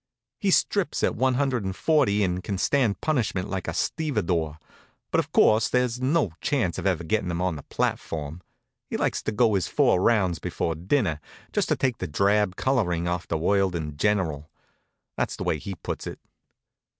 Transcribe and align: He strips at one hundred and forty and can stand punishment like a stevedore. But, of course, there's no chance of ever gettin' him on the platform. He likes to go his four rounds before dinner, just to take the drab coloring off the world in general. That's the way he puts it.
He 0.39 0.49
strips 0.49 1.03
at 1.03 1.15
one 1.15 1.35
hundred 1.35 1.63
and 1.63 1.75
forty 1.75 2.23
and 2.23 2.43
can 2.43 2.57
stand 2.57 3.01
punishment 3.01 3.51
like 3.51 3.67
a 3.67 3.73
stevedore. 3.75 4.57
But, 5.11 5.19
of 5.19 5.31
course, 5.31 5.69
there's 5.69 6.01
no 6.01 6.31
chance 6.41 6.79
of 6.79 6.87
ever 6.87 7.03
gettin' 7.03 7.29
him 7.29 7.39
on 7.39 7.55
the 7.55 7.61
platform. 7.61 8.41
He 8.89 8.97
likes 8.97 9.21
to 9.21 9.31
go 9.31 9.53
his 9.53 9.67
four 9.67 10.01
rounds 10.01 10.39
before 10.39 10.73
dinner, 10.73 11.21
just 11.53 11.69
to 11.69 11.75
take 11.75 11.99
the 11.99 12.07
drab 12.07 12.55
coloring 12.55 13.07
off 13.07 13.27
the 13.27 13.37
world 13.37 13.75
in 13.75 13.95
general. 13.95 14.49
That's 15.17 15.35
the 15.35 15.43
way 15.43 15.59
he 15.59 15.75
puts 15.75 16.07
it. 16.07 16.17